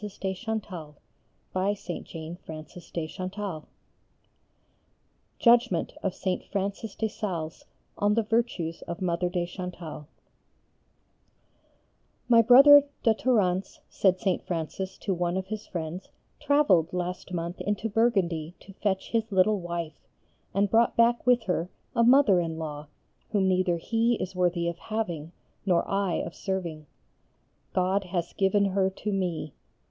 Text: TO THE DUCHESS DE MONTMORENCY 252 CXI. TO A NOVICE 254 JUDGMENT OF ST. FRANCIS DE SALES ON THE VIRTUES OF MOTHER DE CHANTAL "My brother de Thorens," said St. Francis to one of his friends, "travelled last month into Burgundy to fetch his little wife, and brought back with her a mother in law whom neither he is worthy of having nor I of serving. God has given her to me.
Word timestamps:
TO 0.01 0.07
THE 0.09 0.17
DUCHESS 0.17 0.45
DE 0.47 0.51
MONTMORENCY 1.53 2.03
252 2.41 2.41
CXI. 2.41 2.41
TO 2.41 2.49
A 2.49 2.57
NOVICE 2.57 2.91
254 3.37 3.67
JUDGMENT 5.37 5.93
OF 6.01 6.15
ST. 6.15 6.45
FRANCIS 6.51 6.95
DE 6.95 7.07
SALES 7.07 7.65
ON 7.99 8.15
THE 8.15 8.23
VIRTUES 8.23 8.81
OF 8.87 8.99
MOTHER 8.99 9.29
DE 9.29 9.45
CHANTAL 9.45 10.07
"My 12.27 12.41
brother 12.41 12.85
de 13.03 13.13
Thorens," 13.13 13.81
said 13.89 14.19
St. 14.19 14.43
Francis 14.47 14.97
to 14.97 15.13
one 15.13 15.37
of 15.37 15.45
his 15.45 15.67
friends, 15.67 16.09
"travelled 16.39 16.91
last 16.91 17.31
month 17.31 17.61
into 17.61 17.87
Burgundy 17.87 18.55
to 18.61 18.73
fetch 18.73 19.11
his 19.11 19.31
little 19.31 19.59
wife, 19.59 19.99
and 20.51 20.71
brought 20.71 20.95
back 20.97 21.23
with 21.27 21.43
her 21.43 21.69
a 21.95 22.03
mother 22.03 22.39
in 22.39 22.57
law 22.57 22.87
whom 23.29 23.47
neither 23.47 23.77
he 23.77 24.15
is 24.15 24.35
worthy 24.35 24.67
of 24.67 24.79
having 24.79 25.31
nor 25.63 25.87
I 25.87 26.13
of 26.15 26.33
serving. 26.33 26.87
God 27.75 28.05
has 28.05 28.33
given 28.33 28.65
her 28.65 28.89
to 28.89 29.11
me. 29.13 29.53